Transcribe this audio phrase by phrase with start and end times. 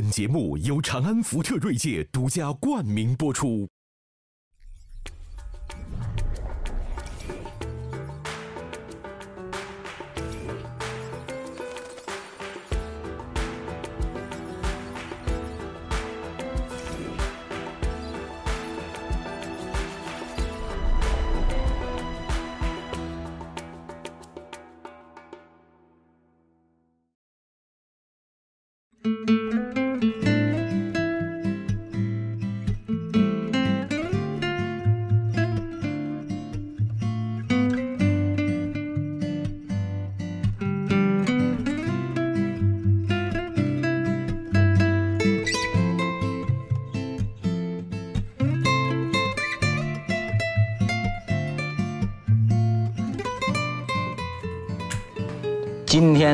[0.00, 3.68] 本节目由长安福特锐界独家冠名播出。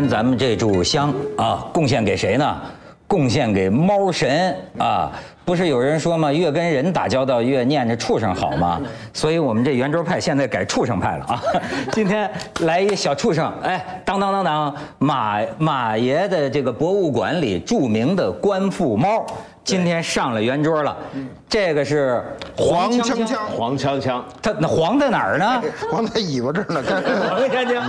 [0.09, 2.61] 咱们这炷香啊，贡献给谁呢？
[3.09, 5.13] 贡献给猫神啊！
[5.47, 6.33] 不是有人说吗？
[6.33, 8.81] 越跟人打交道，越念着畜生好吗？
[9.15, 11.41] 所以我们这圆桌派现在改畜生派了啊！
[11.93, 12.29] 今天
[12.63, 19.25] 来一小畜生，哎，当当当当，马马爷的这个博物馆里著名的官复猫。
[19.63, 20.97] 今天上了圆桌了，
[21.49, 22.23] 这个是
[22.57, 25.61] 黄锵锵，黄锵锵，它那黄在哪儿呢？
[25.91, 27.83] 黄在尾巴这儿呢，看 黄锵锵，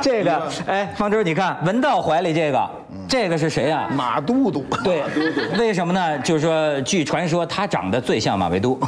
[0.00, 2.70] 这个哎，方舟，你看文道怀里这个，
[3.08, 3.88] 这个是谁啊？
[3.92, 4.64] 马都督。
[4.84, 5.02] 对，
[5.58, 6.16] 为什么呢？
[6.20, 8.78] 就是说，据传说，他长得最像马未都，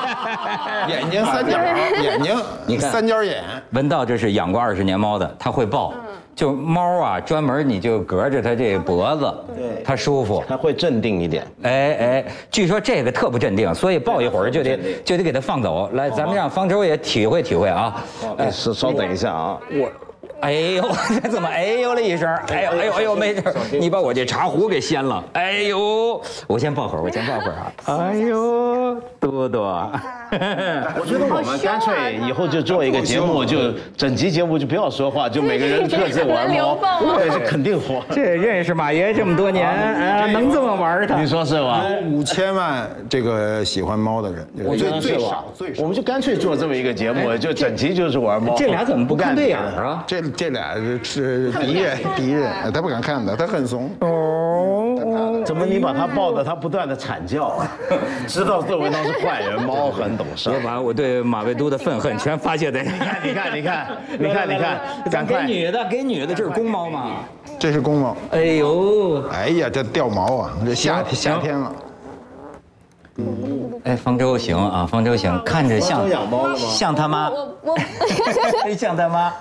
[0.88, 1.58] 眼睛三角，
[2.02, 2.36] 眼睛
[2.66, 3.42] 你看三角眼，
[3.72, 5.92] 文道这是养过二十年猫的，他会抱。
[6.34, 10.42] 就猫啊，专门你就隔着它这脖子，对它舒服。
[10.48, 11.46] 它会镇定一点。
[11.62, 15.88] 哎哎，据说这个特不镇定，所以抱一会儿就得就得给它放走。
[15.92, 18.04] 来，咱们让方舟也体会体会啊。
[18.36, 19.88] 哎，稍稍等一下啊，我，
[20.44, 20.82] 哎呦，
[21.30, 22.28] 怎么哎呦了一声？
[22.48, 23.42] 哎呦哎呦哎呦，没事，
[23.80, 25.24] 你把我这茶壶给掀了。
[25.32, 27.72] 哎呦，我先抱会儿，我先抱会儿啊。
[28.12, 29.62] 哎呦，多多，
[30.30, 36.78] 我觉得我们干脆以后就做一个节目，就整集节目就不要说话，就每个人各自玩猫，
[37.16, 38.02] 对，这肯定火。
[38.10, 41.18] 这认识马爷这么多年，啊，能这么玩他？
[41.18, 41.86] 你说是吧？
[42.12, 45.86] 五千万这个喜欢猫的人，我觉得最少最少我。
[45.88, 48.54] 们就干脆做这么一个节目，就整集就是玩猫。
[48.56, 50.04] 这俩怎么不干对眼啊？
[50.06, 53.90] 这这俩是敌人，敌人，他不敢看的，他很怂。
[54.00, 57.70] 哦怎么你把他抱的他不断的惨叫，啊
[58.26, 60.58] 知道窦文涛是坏人，猫很懂事我。
[60.60, 62.82] 把我对马未都的愤恨全发泄在。
[62.82, 63.86] 你看，你看，你看，
[64.18, 64.80] 你看，你看，
[65.10, 65.44] 赶给快！
[65.44, 67.16] 女的，给女的，这是公猫吗？
[67.58, 68.16] 这是公猫。
[68.30, 70.50] 哎呦，哎呀，这掉毛啊！
[70.64, 71.70] 这夏夏天了，
[73.84, 77.76] 哎，方舟行啊，方舟行，看着像养猫了吗像他妈，我我
[78.76, 79.32] 像他妈。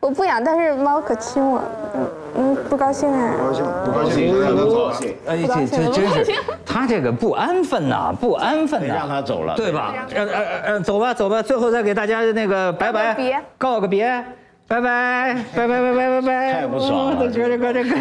[0.00, 1.62] 我不养，但是猫可亲我，
[1.94, 2.06] 嗯
[2.36, 3.34] 嗯，不高兴啊。
[3.38, 4.40] 不高兴不高兴？
[4.40, 4.90] 让他走。
[5.26, 6.34] 哎，这这真是，
[6.66, 9.94] 他这个不安分呐，不安分呐，让他走了对吧？
[10.14, 14.24] 呃呃呃，走吧走吧，最后再给大家那个拜拜，告个别告个别。
[14.72, 16.52] 拜拜拜拜拜拜拜拜！
[16.54, 17.94] 太不爽了我觉得这个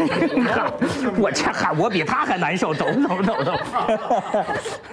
[1.19, 3.51] 我这还我比他还难受，抖抖抖抖。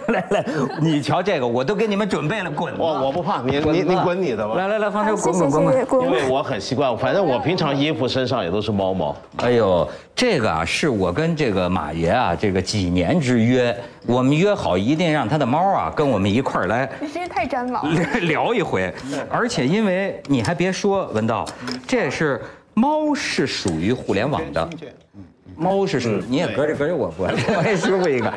[0.09, 0.45] 来来，
[0.81, 2.77] 你瞧这个，我都给你们准备了，滚！
[2.77, 4.57] 我我不怕，你滚你你滚你的吧。
[4.57, 6.05] 来来来，方舟谢滚滚滚滚！
[6.05, 9.15] 因为我很习惯，反正我平常衣服身上也都是猫毛。
[9.37, 17.91] 哎呦，这个啊，是我跟这个马爷啊，这个几年之约，我们约好一定让他的猫啊跟我们一块儿来你真是太粘毛了。
[18.23, 18.93] 聊一回。
[19.31, 21.47] 而且因为你还别说，文道，
[21.87, 22.41] 这是
[22.75, 24.69] 猫是属于互联网的。
[25.57, 28.33] 猫是属于，你也隔着隔着我过来， 我也舒服一个。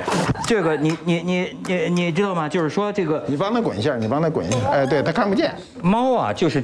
[0.47, 2.49] 这个你你你你你知道吗？
[2.49, 4.57] 就是说这个你帮他滚一下，你帮他滚一下。
[4.71, 5.53] 哎，对他看不见。
[5.83, 6.63] 猫啊，就是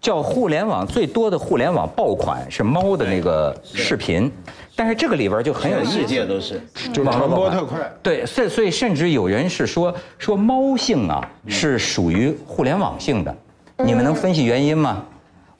[0.00, 4.32] 叫互联网最多的互联网爆款是猫的那个视频，
[4.74, 6.60] 但是这个里边就很有意思，世界都是。
[6.92, 7.78] 就传播特快。
[8.02, 13.34] 对，所以所以甚至有人是说说猫性啊是属于互联网性的，
[13.76, 15.04] 你们能分析原因吗？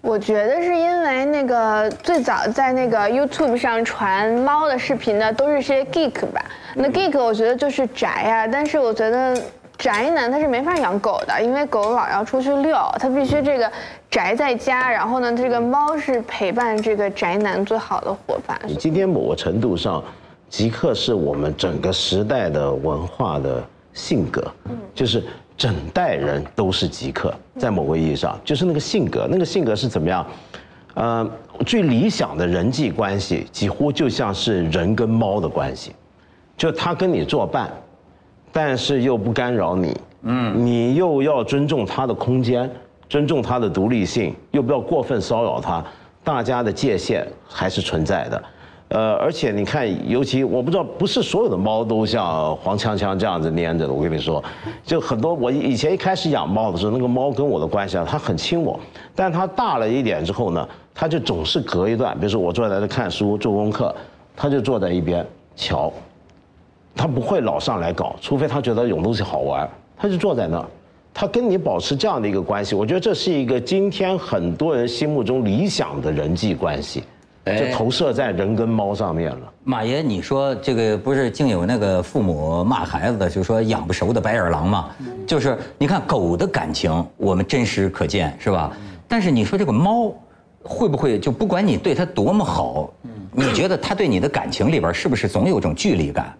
[0.03, 6.43] 我觉得是因为那个最早在那个 YouTube 上传猫的视频的都是些 geek 吧，
[6.75, 9.39] 那 geek 我觉得就是宅啊，但是我觉得
[9.81, 13.73] 宅男他是没法养狗的，因为狗老要出去遛，他必须这个
[14.11, 18.61] 宅在家，然后呢，这个猫是陪伴这个宅男最好的伙伴。
[18.79, 20.05] 今天某个程度上，
[20.51, 24.53] 极客是我们整个时代的文化的性格，
[24.95, 25.25] 就是
[25.57, 30.27] 整代人都是极客，在某个意义上，就是那个性格，那个性格是怎么样？
[30.93, 31.27] 呃，
[31.65, 35.95] 最理想的人际关系几乎就像是人跟猫的关系，
[36.55, 37.71] 就他跟你作伴，
[38.53, 42.71] 但是又不干扰你，嗯，你又要尊重他的空间，
[43.09, 45.85] 尊重他的独立性，又不要过分骚扰他，
[46.25, 48.43] 大家的界限还是存在的。
[48.89, 53.93] 呃，而且你看，尤其我不知道，不是所有的猫都像黄锵锵这样子粘着的。
[53.93, 54.43] 我跟你说，
[54.85, 58.81] 就很多我以前一开始养猫的时候，那个猫跟我的关系啊，它很亲我，
[59.15, 63.95] 但它大了一点之后呢，它就总是隔一段，比如说我坐在那看书做功课，
[64.37, 65.25] 它就坐在一边
[65.55, 65.93] 瞧，
[66.95, 70.67] 它不会老上来搞，除非他觉得有东西好玩，他就坐在那儿。
[71.13, 77.03] 他跟你保持这样的一个关系，我觉得这是一个今天很多人心目中理想的人际关系。
[77.47, 79.53] 就投射在人跟猫上面了。
[79.65, 84.91] 马爷，你说这个不是竟有那个父母骂孩子的，就说养不熟的白眼狼吗？
[85.27, 88.71] 就是你看狗的感情，我们真实可见，是吧？
[89.09, 90.13] 但是你说这个猫，
[90.63, 92.93] 会不会就不管你对它多么好，
[93.33, 96.33] 你觉得它对你的感情里边是不是总有种距离感？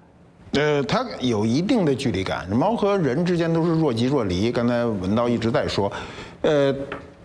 [0.53, 2.49] 呃，它有一定的距离感。
[2.51, 4.51] 猫和人之间都是若即若离。
[4.51, 5.93] 刚才文道一直在说，
[6.43, 6.75] 呃。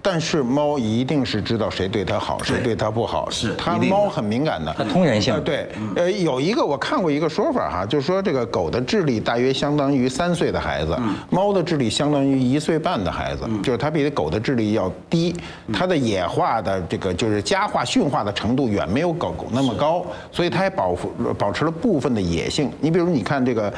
[0.08, 3.28] 但是猫一定是知道谁对它好，谁对它不好。
[3.32, 5.44] 是它猫很敏感的，它通人性。
[5.44, 10.96] 对，呃，有一个我看过一个说法哈，就是说这个狗的智力大约相当于三岁的孩子，
[11.32, 15.36] 猫的智力相当于一岁半的孩子，就是它比狗的智力要低，
[15.74, 20.96] 它的野化的这个就是家化驯化的程度远没有狗狗那么高，所以它也保
[21.36, 22.72] 保持了部分的野性。
[22.80, 23.74] 你比如你看这个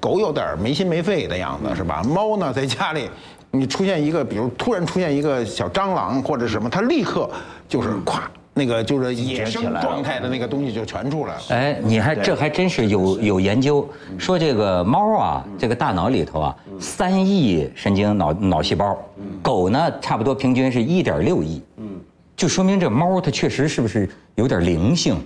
[0.00, 2.02] 狗有点没心没肺的样子是吧？
[2.02, 3.10] 猫呢在家里。
[3.50, 7.28] 你出现一个，比如突然出现一个小蟑螂或者什么，它立刻
[7.68, 8.20] 就是咵，
[8.52, 11.40] 那个就是野生状态的那个东西就全出来了。
[11.50, 13.88] 哎，你还这还真是有有研究，
[14.18, 18.96] 说这个猫啊，这个大脑里头啊，三亿神经脑脑细胞，
[19.42, 21.88] 狗呢差不多平均是一点六亿，嗯，
[22.36, 25.16] 就说明这猫它确实是不是有点灵性？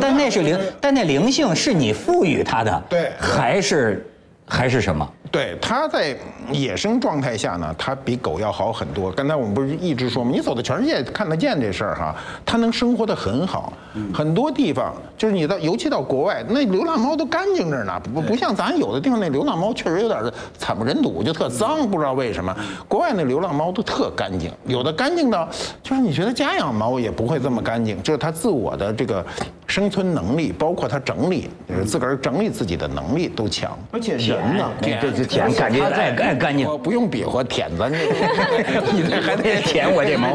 [0.00, 4.10] 但那是灵，但那灵性是你赋予它的，对，还是
[4.46, 5.06] 还是什么？
[5.30, 6.16] 对，它在
[6.50, 9.10] 野生状态下呢，它比狗要好很多。
[9.12, 10.30] 刚才我们不是一直说吗？
[10.32, 12.14] 你走到全世界看得见这事儿哈，
[12.44, 13.72] 它能生活的很好。
[14.12, 20.20] 很多地方就是你到，尤其到国外，那流浪猫都干净着呢，不不像咱有的地方那流浪猫确实有点
[20.58, 22.54] 惨不忍睹，就特脏，不知道为什么。
[22.86, 25.48] 国外那流浪猫都特干净，有的干净到
[25.82, 29.24] 就是你觉得家养猫也不会这么干净，就是它自我的这个
[29.66, 33.76] 生存能力，包括它整理，就是自个儿整理自己的能力都强。
[33.90, 37.98] 而且人呢，这这舔感觉爱爱干净，不用比划舔咱这，
[38.92, 40.28] 你这还得舔我这猫，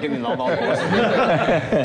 [0.00, 0.82] 给你挠挠脖子？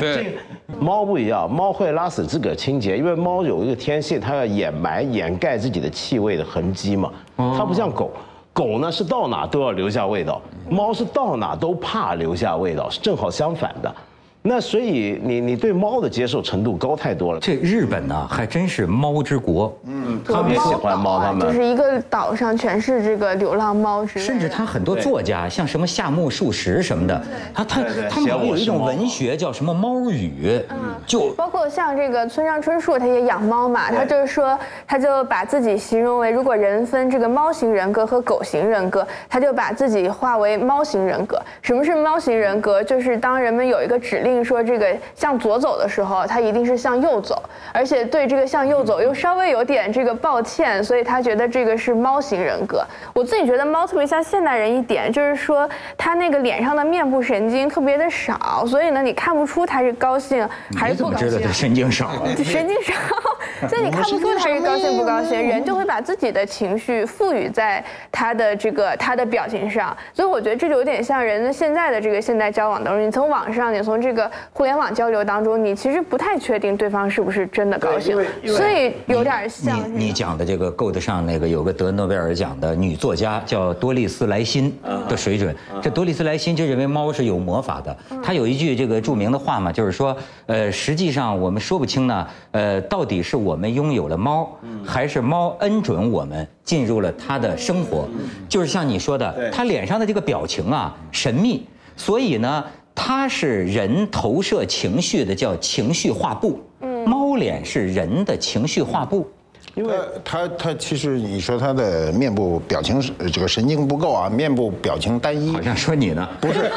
[0.00, 0.38] 对。
[0.80, 7.10] 猫不一样，猫会拉屎自个儿清洁，因为猫有一个天性，它要掩埋、掩盖自己的气味的痕迹嘛。
[7.36, 8.12] 它不像狗，
[8.52, 13.92] 狗呢是到哪都要留下味道，猫是到哪都怕留下味道，是正好相反的。
[14.40, 17.40] 那所以你你对猫的接受程度高太多了。
[17.40, 27.20] 这日本呢还真是猫之国，嗯，特别喜欢猫，他们就是一个岛上全是这个流浪猫之，甚至他很多作家，像什么夏目漱石什么的，
[27.52, 34.56] 他他他们有一种文学叫什么猫语，嗯就包括像这个村上春树，他也养猫嘛，他就是说，
[34.86, 41.42] 他就把自己形容为，如果人分这个猫型人格和狗型人格，他就把自己化为猫型人格。
[41.60, 42.84] 什么是猫型人格？
[42.84, 44.27] 就是当人们有一个指令。
[44.44, 47.42] 说这个向左走的时候，他一定是向右走，
[47.72, 52.84] 而且对这个向右走又稍微有点这个抱歉，所以他觉得这个是猫型人格。
[53.12, 61.28] 我自己觉得猫特别像现代人一点，就是说他那个脸上的面部神经特别的少，所以呢你看不出他是高兴还是不高兴。
[61.28, 62.10] 知道他神经少？
[62.44, 62.94] 神经少，
[63.68, 65.38] 所以你看不出他是高兴不高兴。
[65.48, 74.17] 人就会把自己的情绪赋予在他的这个他的表情上，所以我觉得这就有点像人的现在的这个现代交往当中，你从网上，你从这个。
[74.52, 84.74] 互联网交流当中，你其实不太确定对方是不是真的高兴，所以有点像你你讲的这个够得上那个有个得诺贝尔奖的女作家叫多丽丝莱辛
[85.08, 85.54] 的水准。
[85.82, 87.96] 这多丽丝莱辛就认为猫是有魔法的。
[88.22, 94.48] 她有一句这个著名的话嘛，就是说，呃，实际上我们说不清呢，呃，到底是我们拥有了猫，
[94.84, 98.08] 还是猫恩准我们进入了它的生活。
[98.48, 102.64] 就是像你说的，他脸上的这个表情啊，神秘，所以呢。
[103.00, 106.60] 它是人投射情绪的，叫情绪画布。
[106.80, 109.30] 嗯，猫脸是人的情绪画布，
[109.76, 113.00] 因为它它其实你说它的面部表情
[113.32, 115.52] 这个神经不够啊，面部表情单一。
[115.52, 116.28] 好像说你呢？
[116.40, 116.72] 不是，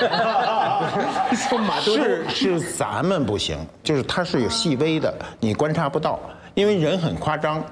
[1.81, 6.19] 是是咱们不行，就是它是有细微的，你观察不到，
[6.53, 7.63] 因为人很夸张，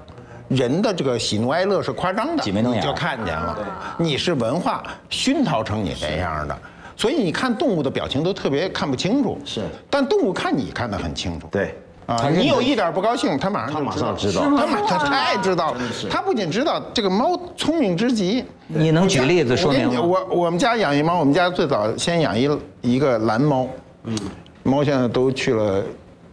[0.48, 3.58] 人的这个喜怒哀乐是夸张的，你就看见了。
[3.98, 6.58] 你是文化熏陶成你这样的。
[7.00, 11.48] 所以你看动物的表情都特别看不清楚，是，但动物看你看得很清楚。
[11.50, 11.74] 对，
[12.06, 15.80] 啊，你有一点不高兴，它马上它马上知道，它马它太知道了。
[16.12, 20.02] 它不仅知道这个猫聪明之极，你能举例子说明吗？
[20.02, 22.50] 我我们家养一猫，我们家最早先养一
[22.82, 23.66] 一个蓝猫，
[24.04, 24.20] 嗯，
[24.64, 25.82] 猫现在都去了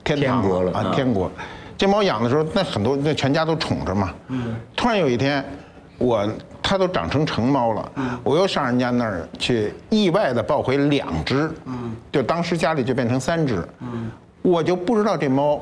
[0.03, 1.31] 天堂天国了啊，天国。
[1.79, 4.13] 这猫养的时候，那很多那全家都宠着嘛。
[4.31, 4.57] 嗯。
[4.75, 5.45] 突然有一天，
[5.99, 6.29] 我
[6.69, 7.93] 它都长成成猫了，
[8.25, 11.49] 我又上人家那儿去，意外的抱回两只。
[11.65, 11.95] 嗯。
[12.11, 13.65] 就当时家里就变成三只。
[13.79, 14.11] 嗯。
[14.43, 15.61] 我就不知道这猫，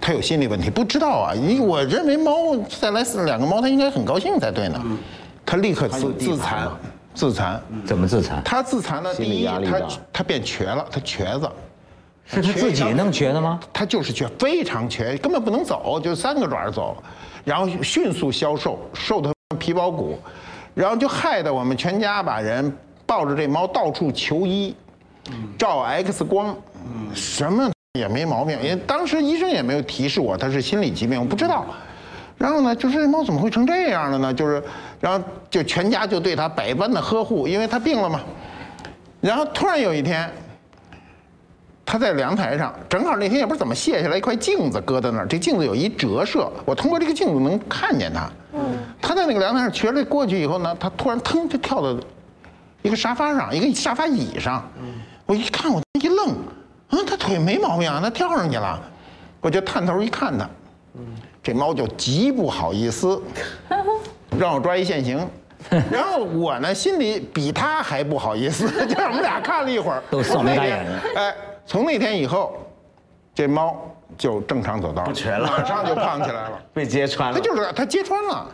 [0.00, 1.34] 它有心理问题，不知道啊。
[1.34, 4.80] 因为我认为猫再来两个猫，它应该很高兴才对呢。
[4.86, 4.96] 嗯。
[5.44, 6.66] 它立刻自自残，
[7.12, 7.60] 自残。
[7.84, 8.40] 怎么自残？
[8.42, 9.14] 它自残呢？
[9.14, 11.46] 第一它它变瘸了，它瘸子。
[12.24, 13.60] 是他自己弄瘸的吗？
[13.70, 16.96] 它就是瘸，非常瘸，根本不能走，就三个爪儿走，
[17.44, 20.18] 然后迅速消瘦，瘦的皮包骨，
[20.74, 22.72] 然后就害得我们全家把人
[23.06, 24.74] 抱着这猫到处求医，
[25.58, 26.56] 照 X 光，
[27.14, 31.64] 什么也没毛病，因为当时医生也没有提示我它是心理疾病，我不知道。
[32.38, 34.34] 然后呢，就是这猫怎么会成这样了呢？
[34.34, 34.60] 就是，
[34.98, 38.20] 然后就全家就对它百般的呵护，因为它病了嘛。
[39.20, 40.28] 然后突然有一天，
[41.86, 48.28] 他在阳台上，正好那天也不知道怎么卸下来一块镜子搁在那儿，这镜子有一折射，我通过这个镜子能看见他。
[48.54, 48.71] 嗯，
[49.02, 51.94] 他在那个凉台上瘸着过去以后呢，他突然腾就跳到
[52.80, 54.66] 一个沙发上，一个沙发椅上。
[55.26, 56.28] 我一看，我一愣，
[56.88, 58.80] 啊，他腿没毛病啊，他跳上去了。
[59.40, 60.48] 我就探头一看他，
[61.42, 63.20] 这猫就极不好意思，
[64.38, 65.28] 让我抓一现行。
[65.90, 71.34] 然后我呢，心里比他还不好意思， 就让我们俩看了一会儿，都扫眉打眼的哎，
[71.66, 72.54] 从那天以后，
[73.34, 73.76] 这猫
[74.18, 76.60] 就正常走道，不瘸了马上就胖起来了。
[76.74, 77.38] 被揭穿了。
[77.38, 78.46] 它就是它揭穿了，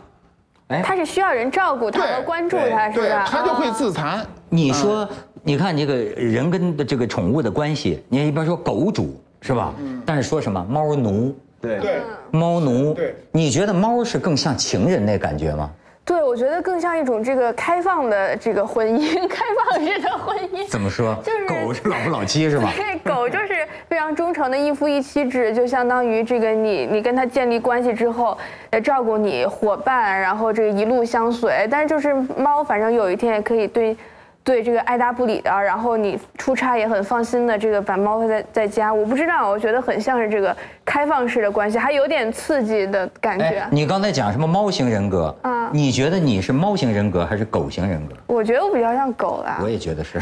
[0.83, 3.25] 它是需要人照顾他和关注他，是对，吧？
[3.27, 4.25] 他就会哦自残。
[4.49, 5.07] 你说，
[5.41, 9.73] 你看这个人跟这个宠物的关系，你看一般说狗主是吧？
[10.05, 15.71] 但是说什么猫奴，对对，猫奴，对你觉得猫是更像情人那感觉吗？
[16.09, 20.67] 对，我觉得更像一种这个开放的这个婚姻， 开放式的婚姻。
[20.67, 21.15] 怎么说？
[21.23, 22.67] 就是狗是老夫老妻是吧？
[22.75, 28.35] 对，狗就是非常忠诚的一夫一妻制，就相当于这个你你跟他建立关系之后，
[28.71, 31.67] 呃，照顾你伙伴，然后这个一路相随。
[31.69, 33.95] 但是就是猫，反正有一天也可以对。
[34.43, 43.69] 对这个爱答不理的，然后你出差也很放心的，这个把猫会在在家，我不知道，我觉得很像是这个开放式的关系，还有点刺激的感觉哎，。
[43.71, 45.35] 你刚才讲什么猫型人格？
[45.43, 48.15] 啊你觉得你是猫型人格还是狗型人格？
[48.25, 49.69] 我觉得我比较像狗啦我。
[49.69, 50.19] 也觉得是。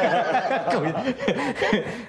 [0.72, 0.82] 狗，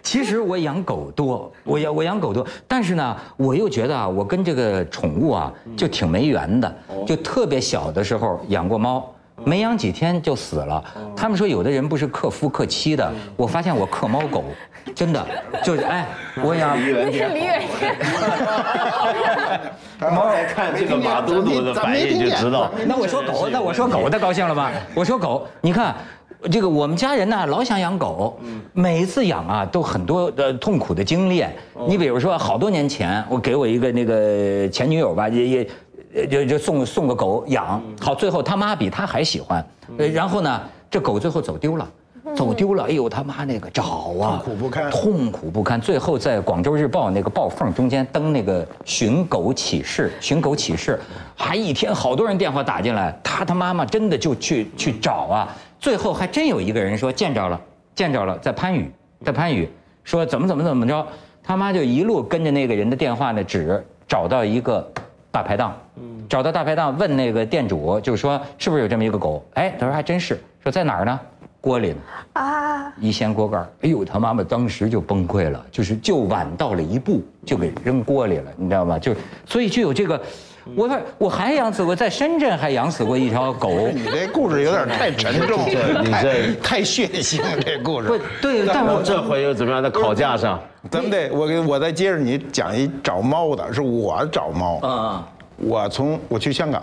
[0.02, 6.74] 其实我养狗多，我养我养狗多，但是呢，我又觉得啊，我跟这个宠物啊就挺没缘的。
[7.06, 9.14] 就特别小的时候养过猫，
[9.46, 10.84] 没养几天就死了。
[11.16, 14.44] 他们说有的人不是克夫克妻的，我发现我克猫狗，
[14.96, 15.26] 真的
[15.64, 16.08] 就是哎，
[16.44, 17.96] 我养那是李远天。
[20.12, 24.72] 猫来看这个马嘟嘟的反应就知道，那我说狗，那我说狗，他高兴了吧？
[24.96, 25.96] 我说狗，你看。
[26.52, 28.40] 这个我们家人呢，老想养狗，
[28.74, 31.46] 每一次养啊，都很多的痛苦的经历。
[31.88, 35.70] 你比如说，好多年前，我给我一个那个前女友吧，也也呃
[36.30, 39.66] 就就送送个狗养，好，最后他妈比他还喜欢，
[39.98, 41.90] 呃然后呢，这狗最后走丢了。
[42.36, 43.84] 走丢了，哎呦他妈那个找
[44.22, 45.82] 啊，痛苦不堪痛苦不堪。
[45.82, 51.00] 最后在广州日报那个报缝中间登那个寻狗启事，寻狗启事，
[51.36, 55.58] 还一天好多人电话打进来，他他妈妈真的就去去找啊。
[55.80, 57.60] 最后还真有一个人说见着了，
[57.96, 58.92] 见着了，在番禺，
[59.26, 59.68] 在番禺，
[60.04, 61.06] 说怎么怎么怎么着，
[61.44, 64.88] 他妈就一路跟着那个人的电话呢指，找到一个
[65.32, 65.74] 大排档，
[66.28, 69.44] 找到大排档问那个店主，就说是不是有这么一个狗？
[69.54, 71.20] 哎，他说还真是，说在哪儿呢？
[71.62, 71.98] 锅里呢。
[72.34, 79.00] 啊，一掀锅盖儿，哎呦，他妈妈当时就崩溃了，就是就晚到了一步，就给扔锅里了，你知道吗？
[79.00, 80.22] 就所以就有这个，
[80.76, 88.22] 我我还养死过，在深圳还养死过一条狗， 你这故事有点太沉重了， 你这太血腥了，这故事不事。
[88.42, 89.82] 对，但我这回又怎么样？
[89.82, 94.80] 在考架上，咱们得我给我再接着你讲一找猫的，是我找猫。
[94.80, 95.28] 啊
[95.58, 96.82] 我从我去香港，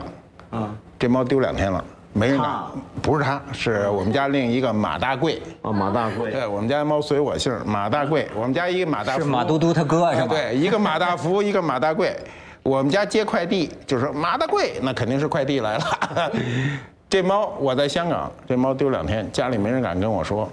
[0.50, 1.82] 啊，这猫丢两天了，
[2.12, 2.66] 没人他打，
[3.02, 5.42] 不是他，是我们家另一个马大贵。
[5.62, 8.28] 啊，马大贵，对，我们家猫随我姓，马大贵。
[8.36, 10.26] 我们家一个马大福，是马嘟嘟他哥是吗？
[10.26, 12.16] 啊对，一个马大福，一个马大贵。
[12.62, 16.32] 我们家接快递，就是说马大贵，那肯定是快递来了。
[17.08, 20.48] 这猫我在香港，这猫丢两天，家里没人敢跟我说。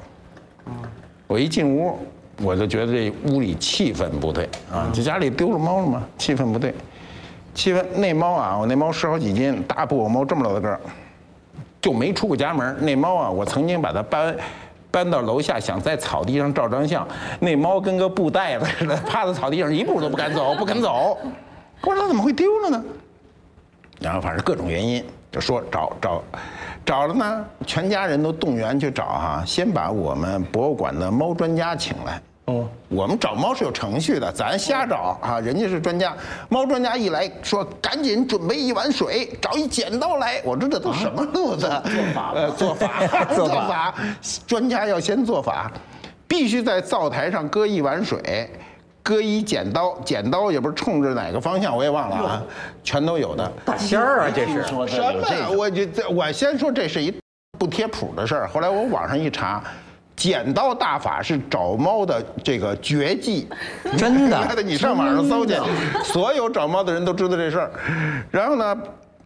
[1.27, 1.97] 我一进屋，
[2.41, 6.03] 我就觉得这屋里气氛不对啊，这家里丢了猫了吗？
[6.17, 6.73] 气氛不对，
[7.53, 10.79] 气氛那猫啊，我那猫十好几斤，大布偶猫这么老的个儿，
[11.81, 12.77] 就没出过家门。
[12.79, 14.35] 那猫啊，我曾经把它搬
[14.91, 17.05] 搬到楼下，想在草地上照张相，
[17.39, 21.17] 那猫跟个布袋子似的，趴在草地上一步都不敢走，不肯走。
[21.85, 22.83] 我说它怎么会丢了呢？
[24.01, 26.21] 然后反正各种原因，就说找找，
[26.85, 36.13] 找了呢，全家人都动员去找哈、先把我们博物馆的猫专家请来，哦，我们找猫是有程序的，咱瞎找啊，人家是专家。
[36.49, 40.41] 猫专家一来说，赶紧准备一碗水，找一剪刀来。
[40.43, 41.61] 我说这都什么路子？
[41.85, 42.89] 做法，呃， 做法，
[43.33, 43.93] 做法。
[44.45, 45.71] 专家要先做法，
[46.27, 48.49] 必须在灶台上搁一碗水，
[49.05, 52.43] 搁一剪刀，剪刀也不是冲着哪个方向，我也忘了啊，
[52.83, 53.51] 全都有的。
[53.63, 54.79] 大仙儿啊，这是什么？
[55.55, 57.13] 我就这，我先说这是一
[57.59, 58.47] 不贴谱的事儿。
[58.47, 59.63] 后来我网上一查。
[60.15, 63.49] 剪刀大法是找猫的这个绝技，
[63.97, 64.47] 真的。
[64.63, 65.53] 你上网上搜去，
[66.05, 67.71] 所有找猫的人都知道这事儿。
[68.31, 68.77] 然后呢，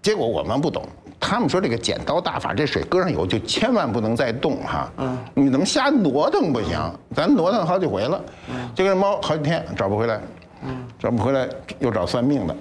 [0.02, 0.84] 结果我们不懂，
[1.20, 4.92] 他们说这个剪刀大法，这水搁上以后就千万不能再动哈。
[4.98, 5.18] 嗯。
[5.34, 6.80] 你怎么瞎挪腾不行？
[7.16, 8.22] 咱挪腾好几回了，
[8.74, 10.22] 这个猫好几天找不回来，
[10.64, 11.48] 嗯找不回来
[11.80, 12.56] 又找算命的。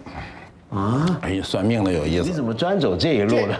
[0.70, 1.18] 啊！
[1.22, 2.28] 哎呀，算命的有意思。
[2.28, 3.56] 你怎么专走这一路呢？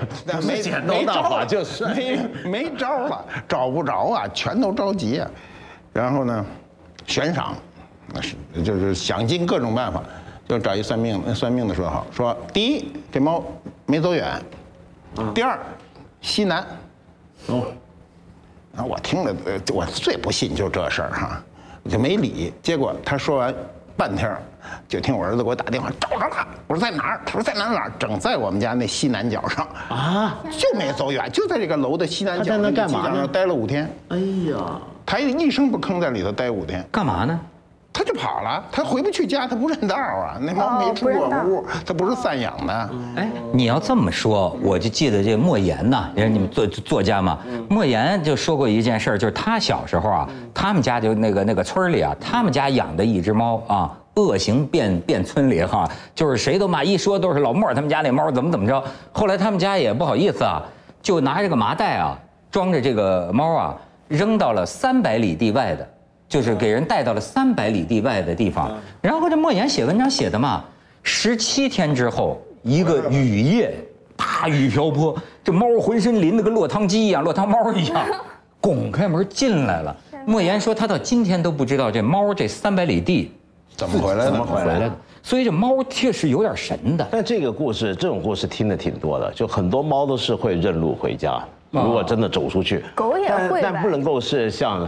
[0.47, 5.31] 没剪刀大法就算没没招了，找不着啊，全都着急啊。
[5.95, 6.45] 然后呢，
[7.07, 7.55] 悬赏，
[8.13, 10.03] 那是就是想尽各种办法，
[10.47, 11.35] 就找一算命的。
[11.35, 13.43] 算命的说好，说第一这猫
[13.87, 14.39] 没走远，
[15.35, 15.59] 第二
[16.21, 16.67] 西南。
[17.47, 17.67] 哦，
[18.73, 19.35] 那我听了，
[19.73, 21.43] 我最不信就这事儿哈，
[21.83, 22.53] 我就没理。
[22.63, 23.55] 结果他说完。
[23.99, 24.33] 半天
[24.87, 26.47] 就听我儿子给我打电话，找着了。
[26.69, 27.21] 我说在哪儿？
[27.27, 27.93] 他说在哪哪儿？
[27.99, 32.45] 整在我们家那西南角上啊，就没走远，就在这个楼的西南角。
[32.45, 33.27] 他在那干嘛呢？
[33.27, 33.93] 待了五天。
[34.11, 34.17] 哎
[34.53, 37.41] 呀，他一声不吭在里头待五天，干嘛呢？
[37.99, 40.39] 他就跑了，他回不去家，他不认道啊。
[40.41, 42.91] 那猫没出过屋，他不是散养的。
[43.17, 47.41] 哎，你要这么说，我就记得这莫言呐，也是你们作作家嘛。
[47.69, 58.81] 莫言就说过一件事，就是他小时候啊，他们家就那个那个村里啊，他们家养的一只猫啊，恶行遍遍村里哈，就是谁都骂，一说都是老莫他们家那猫怎么怎么着。
[59.11, 60.63] 后来他们家也不好意思啊，
[61.03, 62.17] 就拿这个麻袋啊，
[62.49, 63.77] 装着这个猫啊，
[64.07, 65.89] 扔到了三百里地外的。
[66.29, 70.63] 就是给人带到了三百里地外的地方，然后这莫言写文章写的嘛，
[71.03, 73.75] 十七天之后，一个雨夜，
[74.15, 78.07] 大雨瓢泼，这猫浑身淋得跟落汤鸡一样，落汤猫一样，
[78.61, 79.97] 拱开门进来了。
[80.27, 83.33] 莫言说他到今天都不知道这猫这三百里地
[83.75, 84.93] 怎么回来的，怎么回来的。
[85.23, 87.09] 所以这猫确实有点神的。
[87.11, 91.43] 但这个故事，这种故事听的挺多的，就很多猫都是会认路回家。
[91.71, 94.87] 如果真的走出去，狗也会，但不能够是像。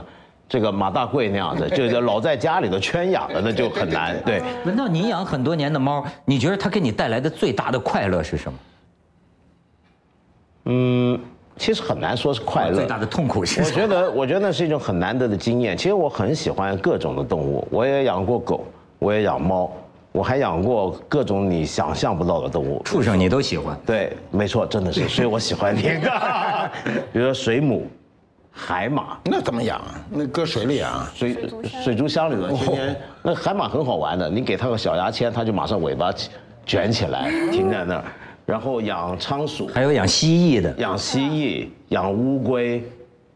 [0.51, 4.21] 这个马大贵那样的， 就是老在家里头圈养的，那就很难。
[4.27, 8.59] 对，文道，你养很多年的猫，你觉得它给你带来的最大的快乐是什么？
[10.65, 11.19] 嗯，
[11.57, 12.75] 其实很难说是快乐。
[12.75, 13.63] 最大的痛苦是？
[13.63, 15.77] 我觉得，我觉得那是一种很难得的经验。
[15.77, 18.67] 其实我很喜欢各种的动物，我也养过狗，
[18.99, 19.71] 我也养猫，
[20.11, 22.83] 我还养过各种你想象不到的动物。
[22.85, 23.79] 畜生你都喜欢？
[23.87, 25.83] 对，没错，真的是，所以我喜欢你。
[27.13, 27.89] 比如说水母。
[28.53, 29.95] 海马那怎么养啊？
[30.11, 31.11] 那搁水里啊？
[31.15, 31.37] 水
[31.83, 36.13] 水族箱里头，天天那海马很好玩的，你给它个小牙签，它就马上尾巴
[36.67, 38.05] 卷起来停在那儿。
[38.45, 42.83] 然后养仓鼠，还有养蜥蜴的，养蜥蜴，养乌龟，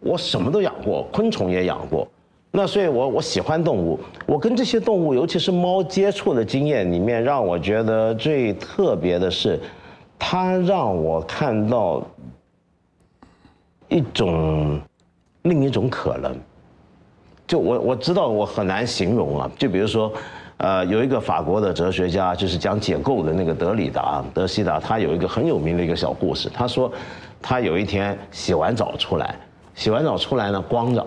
[0.00, 2.06] 我什么都养过，昆虫也养过。
[2.50, 9.60] 那所以，我我喜欢动物，我跟这些动物，尤其是猫接触的经验里面，让我觉得最特别的是，
[10.18, 12.02] 它让我看到
[13.88, 14.80] 一种。
[15.44, 16.34] 另一种可能，
[17.46, 19.50] 就我我知道我很难形容啊。
[19.58, 20.10] 就比如说，
[20.56, 26.48] 呃，有一个法国的哲学家，就是讲解构的那个德里达、德西达，他有一个很有名的一个小故事。
[26.48, 26.90] 他说，
[27.42, 29.34] 他有一天洗完澡出来，
[29.74, 31.06] 洗完澡出来呢，光着，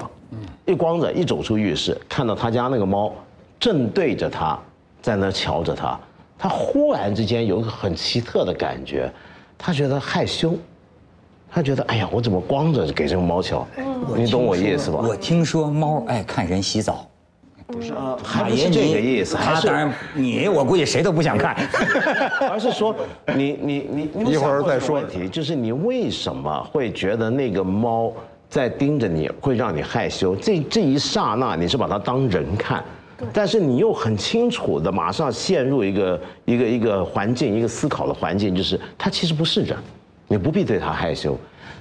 [0.66, 3.12] 一光着，一走出浴室，看到他家那个猫
[3.60, 4.60] 正对着他，
[5.02, 6.00] 在那瞧着他，
[6.38, 9.12] 他忽然之间有一个很奇特的感觉，
[9.58, 10.54] 他觉得害羞。
[11.50, 13.66] 他觉得，哎呀，我怎么光着给这个猫瞧？
[14.16, 15.00] 你懂我意思吧？
[15.02, 17.08] 我听说猫爱看人洗澡，
[17.66, 19.36] 不是啊，还是这个意思。
[19.36, 21.56] 他当然，你我估计谁都不想看，
[22.52, 22.96] 而是说，
[23.36, 28.14] 你你你一会儿再说问题，就是你为什么会觉得那个猫
[28.50, 30.36] 在盯着你会让你害羞？
[30.36, 32.84] 这这一刹那你是把它当人看，
[33.34, 39.78] 但是你又很清楚的马上陷入一个一个一个环境，一个思考的环境，就是它其实不是人。
[40.28, 41.38] 你不必对它害羞，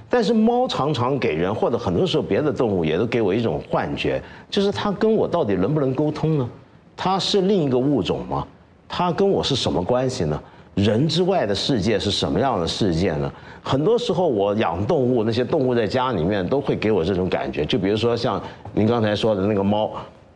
[0.09, 6.49] 但是猫常常给人，或者很多时候别的动物也都给我一种幻觉，就是它跟我到底能不能沟通呢？
[6.95, 8.47] 它是另一个物种吗？
[8.87, 10.41] 它跟我是什么关系呢？
[10.75, 13.29] 人之外的世界是什么样的世界呢？
[13.61, 18.41] 很多时候我养动物，那些动物在家里面都会给我这种感觉，就比如说像
[18.73, 19.91] 您刚才说的那个猫，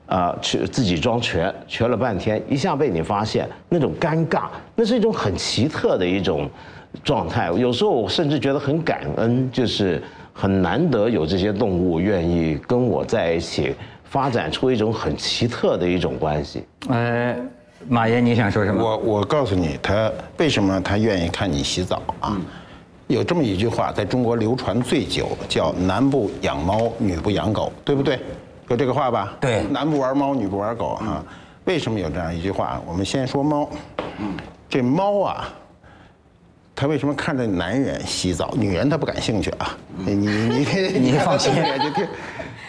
[0.08, 6.50] 啊，去自己装瘸，瘸了半天，一下被你发现，那种尴尬，那是一种很奇特的一种。
[7.04, 10.01] 状态有时候我甚至觉得很感恩，就是
[10.34, 13.73] 很难得有这些动物愿意跟我在一起
[14.04, 16.63] 发展出一种很奇特的一种关系。
[16.89, 17.36] 哎，
[17.88, 18.84] 马爷你想说什么？
[18.84, 22.38] 我我告诉你，他为什么他愿意看你洗澡啊？
[23.08, 28.19] 有这么一句话，在中国流传最久，叫“男不养猫，女不养狗”，对不对？
[28.69, 29.34] 有这个话吧？
[29.41, 31.21] 对男不玩猫，女不玩狗啊。
[31.65, 32.82] 为什么有这样一句话？
[32.88, 33.69] 我们先说猫，
[34.19, 34.34] 嗯
[34.69, 35.54] 这猫啊，
[36.82, 39.78] 它为什么看着男人洗澡，女人他不感兴趣啊？
[39.98, 40.65] 你你你
[40.98, 42.08] 你放心就听。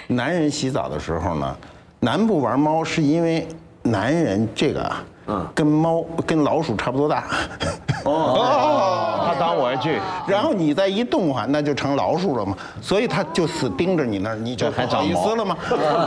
[0.07, 1.57] 男人洗澡的时候呢，
[1.99, 3.49] 男不玩猫是因为
[3.83, 7.25] 男人这个啊，跟猫跟老鼠差不多大。
[8.05, 15.57] 哦， 他当玩具，然后你再一动啊，那就成老鼠了嘛，所以他就死盯着你那儿，你就还不好意思了吗？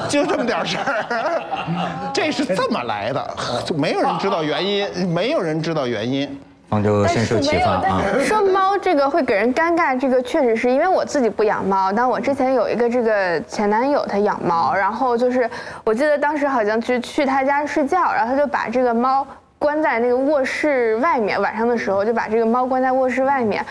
[0.08, 3.36] 就这么点事儿，这是这么来的，
[3.76, 6.30] 没有人知道原因，没有人知道原因。
[6.70, 8.02] 方舟但深受启发，啊。
[8.20, 15.50] 说猫这个会给人尴尬，这个确实是因为我自己不养猫，但我之前有一个这个前男友他养猫，然后就是
[15.84, 19.26] 我记得当时好像去去他家睡觉，然后他就把这个猫
[19.58, 23.66] 关在那个卧室外面，晚上的时候就把这个猫关在卧室外面，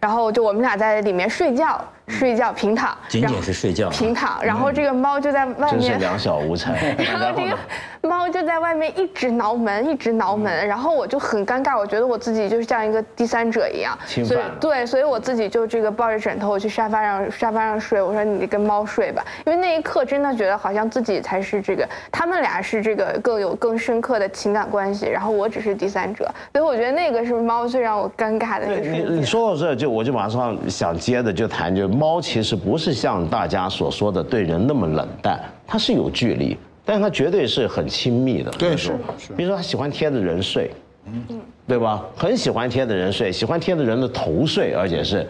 [0.00, 5.80] 然后就我们俩在里面睡觉，睡觉平躺，仅仅是睡觉啊平躺，然后这个猫就在外面。
[5.80, 6.94] 真是两小无猜。
[6.98, 7.56] 然后这个
[8.02, 29.16] 猫就在外面一直挠门，一直挠门，然后我就很尴尬，我觉得我自己就是像一个第三者一样，所以对，所以我自己就这个抱着枕头，我去沙发上沙发上睡，我说你跟猫睡吧，因为那一刻真的觉得好像自己才是这个，他们俩是这个更有更深刻的情感关系，然后我只是第三者，所以我觉得那个是猫最让我尴尬的一个你瞬间。
[29.16, 38.50] 你说到这，就我就马上想接着就谈，就猫其实不是像大家所说的对人那么冷淡，它是有距离，但是它绝对是很亲密的。
[38.52, 40.70] 对是是比如说它喜欢贴着人睡，
[41.04, 41.22] 嗯
[41.68, 42.02] 对吧？
[42.16, 45.28] 很喜欢贴着人睡，喜欢贴着人的头睡，而且是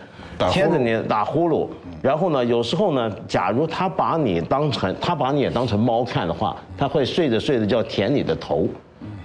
[0.49, 1.67] 贴着你打呼噜。
[2.01, 8.69] 然后呢，有时候呢，假如它把你当成它把你也当成猫看的话，它会睡着睡着就要舔你的头。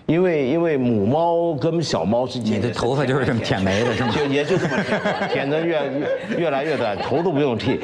[0.08, 4.14] 因为因为母猫跟小猫之间，你的头发就是这么舔没的，是吗？
[4.16, 7.80] 就也就这么舔，舔得越越越来越短，头都不用剃。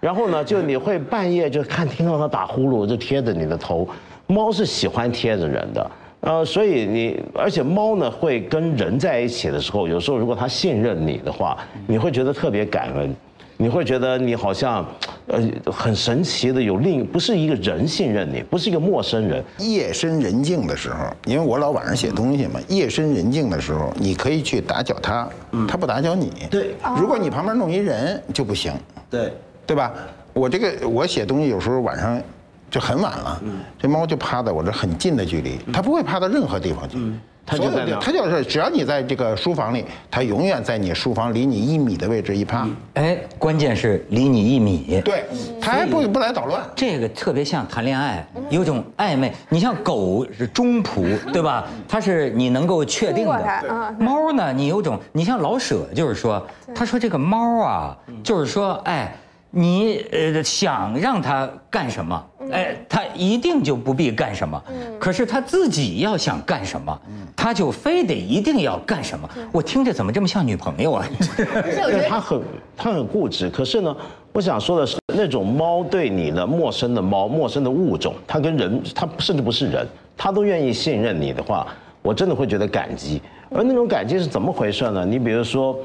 [0.00, 3.88] 然后呢，就你会半夜就看听到它打呼噜，就贴着你的头。
[4.26, 13.14] 猫是喜欢贴着人的，呃，所以你而且猫呢会跟人在一起的时候，有时候如果它信任你的话，你会觉得特别感恩。
[13.56, 14.84] 你会觉得你好像，
[15.28, 15.40] 呃，
[15.70, 25.28] 很神奇的有另不是一个人信任你，不是一个陌生人，夜深人静的时候，因为我老晚上写东西嘛，夜深人静的时候，你可以去打搅他，
[25.68, 26.32] 他不打搅你。
[26.50, 26.74] 对。
[26.98, 28.72] 如果你旁边弄一人就不行，
[29.08, 29.32] 对，
[29.66, 29.92] 对吧？
[30.32, 32.20] 我这个我写东西有时候晚上
[32.68, 33.40] 就很晚了，
[33.78, 36.98] 这猫就趴在我这很近的距离，它不会趴到任何地方去。
[37.46, 42.66] 它就在那儿的它就是只要你在这个书房里，它永远在你书房离你一米的位置一趴。
[42.94, 45.00] 哎，关键是离你一米。
[45.04, 45.24] 对，
[45.60, 46.62] 它还不不来捣乱。
[46.74, 49.32] 这个特别像谈恋爱，有种暧昧。
[49.48, 51.66] 你像狗是中仆， 对吧？
[51.88, 53.94] 它是你能够确定的嗯。
[53.98, 59.14] 猫呢，你有种，你像老舍，就是说，他说这个猫啊，就是说，哎，
[59.50, 64.62] 你呃想让它干什么，哎，他一定就不必干什么。
[64.98, 67.00] 可是他自己要想干什么，
[67.34, 69.28] 他就非得一定要干什么。
[69.52, 71.06] 我听着怎么这么像女朋友啊？
[71.36, 72.40] 对，它很
[72.76, 73.48] 他很固执。
[73.48, 73.96] 可是呢，
[74.32, 81.66] 我想说的是，那种猫对你的陌生的猫、陌生的物种，它跟人，它甚至不是人，它都愿意信任你的话，
[82.02, 83.20] 我真的会觉得感激。
[83.50, 85.04] 而那种感激是怎么回事呢？
[85.04, 85.76] 你比如说，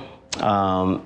[0.44, 1.00] 嗯、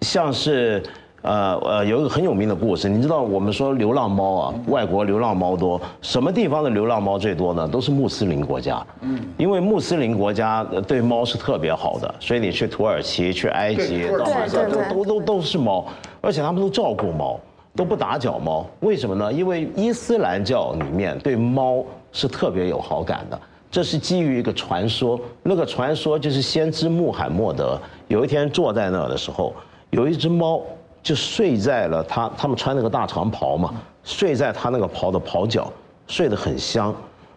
[0.00, 0.82] 像是。
[1.22, 7.66] 呃呃，有一个很有名的故事，你知道我们说流浪猫啊，外国流浪猫多，什么地方的流浪猫最多呢？
[7.66, 8.86] 都是穆斯林国家。
[9.00, 15.84] 嗯，因为穆斯林国家呃对猫是特别好的，所以你去土耳其、去埃及，到马对对都都都都是猫，
[16.20, 17.38] 而且他们都照顾猫，
[17.74, 18.64] 都不打搅猫。
[18.80, 19.32] 为什么呢？
[19.32, 23.38] 因为伊斯兰教里面对猫是特别有好感的，
[23.70, 25.18] 这是基于一个传说。
[25.42, 27.76] 那个传说就是先知穆罕默德
[28.06, 29.52] 有一天坐在那儿的时候，
[29.90, 30.62] 有一只猫
[31.08, 33.72] 就睡在了他他们穿那个大长袍嘛，
[34.04, 35.72] 睡在他那个袍的袍角，
[36.06, 36.94] 睡得很香。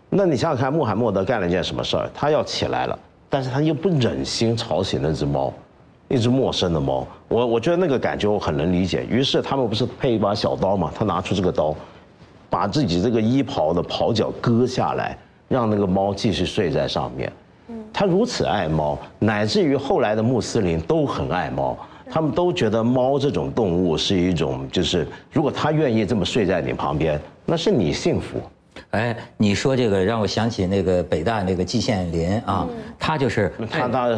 [0.10, 2.10] 那你想想看，穆罕默德干了一件什么事儿？
[2.14, 5.54] 他要起来了，但是他又不忍心吵醒那只猫。
[6.10, 9.08] 一只陌生的猫，我我觉得那个感觉我很能理解。
[9.10, 11.74] 于是他们不是配一把小刀嘛，他拿出这个刀，
[12.50, 17.32] 把自己这个衣袍的袍角割下来，让那个猫继续睡在上面。
[17.94, 21.78] 他如此爱猫，乃至于后来的穆斯林都很爱猫，
[22.12, 28.42] 他们都觉得猫这种动物是一种，就是如果它愿意这么睡在你旁边，那是你幸福。
[28.92, 32.68] 哎，你说这个让我想起那个北大那个季羡林啊，
[33.00, 33.54] 他就是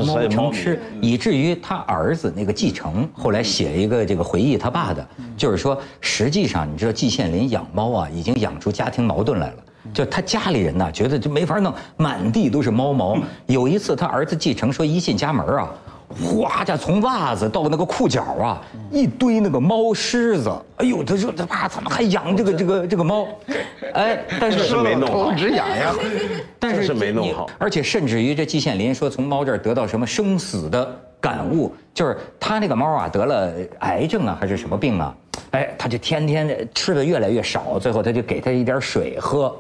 [0.05, 9.57] 猫成痴，以至于他儿子那个季承后来写一个这个回忆他爸的，就是说实际上你知道季羡林养猫啊，已经养出家庭矛盾来了。
[9.93, 13.17] 就他家里人呐，觉得就没法弄，满地都是猫毛。
[13.47, 15.69] 有一次他儿子继承说一进家门啊，
[16.13, 20.51] 哗家从袜子到那个裤脚啊，一堆那个猫虱子。
[20.77, 23.27] 哎呦，他说他爸怎么还养这个这个这个猫？
[23.93, 25.95] 哎，但是是没弄好头直痒痒。
[26.59, 35.15] 但是是没弄你好而且甚至于这季羡林说从猫这儿得到什么生死的感悟，就是他那个猫啊得了癌症啊还是什么病啊？
[35.51, 39.55] 哎，他就天天吃的越来越少，最后他就给他一点水喝，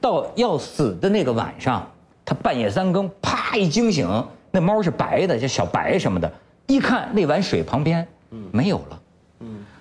[0.00, 1.86] 到要死的那个晚上，
[2.24, 4.06] 他半夜三更啪一惊醒，
[4.52, 6.32] 那猫是白的，就小白什么的，
[6.68, 8.06] 一看那碗水旁边
[8.52, 9.00] 没有了。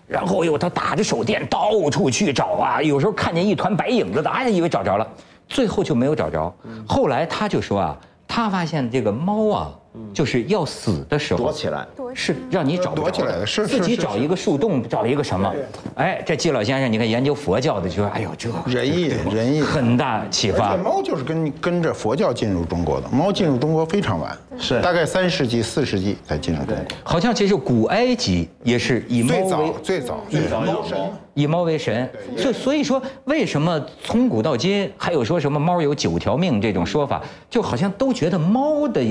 [0.07, 5.07] 然后哟，他打着手电到处去找啊，有时候看见一团白影子的，哎，以为找着了，
[5.47, 6.53] 最后就没有找着。
[6.87, 9.71] 后来他就说啊，他发现这个猫啊，
[10.13, 15.53] 就是要死的时候躲起来，是让你找不着躲起来的是自己找一个树洞，找一个什么？
[15.95, 19.61] 哎，这季老先生，你看研究佛教的就说，哎呦，这仁义仁义。
[19.61, 20.75] 很大启发。
[20.75, 24.81] 猫就是跟跟着佛教进入中国的，猫进入中国非常晚，是。
[24.81, 26.85] 大概三世纪、四世纪才进入中国。
[27.03, 30.99] 好像其实古埃及也是以猫最早为最早最早猫神，
[31.33, 39.01] 以猫为神，所以所以说，为什么从古到今还有说什么猫有九条命这种说法，就好像都觉得猫的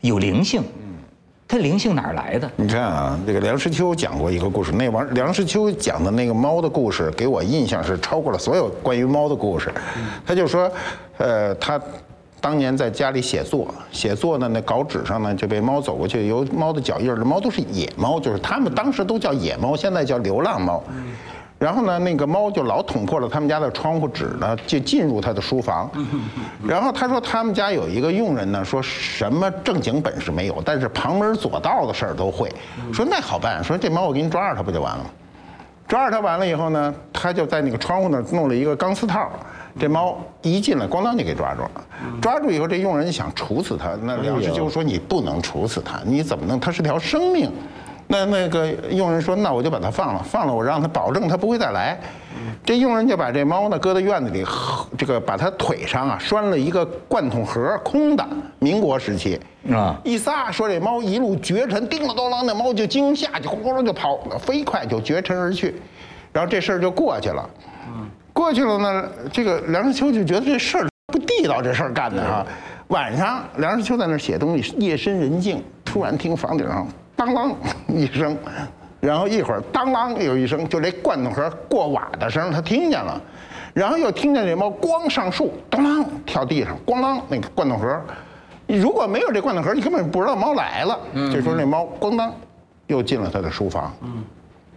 [0.00, 0.62] 有灵性，
[1.46, 2.50] 它灵性哪儿来的？
[2.56, 9.72] 你看啊，这个梁实秋讲过一个故事，那王梁实秋讲的那个猫的故事，给我印象是超过了所有关于猫的故事。
[10.24, 10.70] 他就说，
[11.18, 11.78] 呃，他
[12.40, 20.82] 当年在家里写作，写作呢，那稿纸上呢就被猫走过去，有猫的脚印儿，猫都是野猫，就是他们当时都叫野猫，现在叫流浪猫。
[21.60, 25.90] 然后呢，那个猫就老捅破了他们家的窗户纸呢，就进入他的书房。
[26.66, 32.50] 然后他说他们家有一个佣人呢，说什么正经本事没有，但是旁门左道的事儿都会。
[32.94, 35.10] 说那好办，说这猫我给你抓着它不就完了吗？
[35.86, 39.28] 抓着它完了以后呢，他就在那个窗户那儿弄了一个钢丝套，
[39.78, 41.70] 这猫一进来，咣当就给抓住了。
[42.22, 46.58] 抓住以后，这佣人想处死它，那梁实秋说你不能处死它，你怎么能？
[46.58, 47.52] 它是条生命。
[48.12, 51.96] 那那个佣人说，那我就把它放了，放了我让它保证它不会再来。
[52.64, 54.44] 这佣人就把这猫呢搁在院子里，
[54.98, 58.26] 这个把它腿上啊拴了一个罐头盒，空的，
[58.58, 59.38] 民国时期
[59.72, 65.80] 啊一撒，说这猫一路绝尘，叮了咚啷，那猫就惊吓，就轰隆就跑，飞快就绝尘而去，
[66.32, 67.48] 然后这事儿就过去了。
[68.32, 72.44] 过去了呢，这个梁实秋就觉得这事儿不地道，这事儿干的哈。
[72.88, 76.86] 晚上梁实秋在那儿写东西，夜深人静，突然听房顶上
[77.20, 77.54] 当啷
[77.86, 78.34] 一声，
[78.98, 83.20] 然后一会儿当啷有一声，就这罐头盒过瓦的声，他听见了，
[83.74, 88.00] 然后又听见这猫咣上树，当啷跳地上，咣啷那个罐头盒。
[88.66, 90.98] 如果没有这罐头盒，你根本不知道猫来了。
[91.12, 92.32] 这时候那猫咣当
[92.86, 93.92] 又进了他的书房。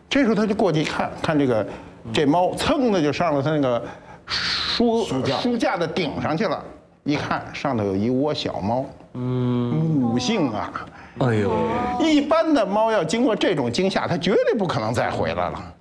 [0.10, 1.66] 这时候他就过去一看，看这个
[2.12, 3.82] 这猫噌的就上了他那个
[4.26, 5.06] 书
[5.42, 6.62] 书架的顶上去了，
[7.06, 10.70] 一看上头有一窝小猫，母性啊。
[11.20, 11.52] 哎呦，
[12.00, 15.74] 一般的猫要经过这种惊吓，它绝对不可能再回来了。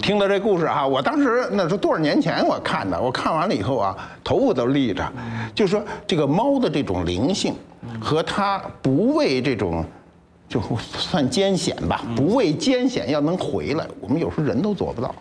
[0.00, 5.12] 听到这故事啊，我当时那是多少年前我看的，我看完了以后啊，头发都立着。
[5.54, 7.54] 就说这个猫的这种灵性
[8.00, 9.84] 和它不畏这种，
[10.48, 15.14] 就算艰险吧，不畏艰险要能回来，我们有时候人都做不到。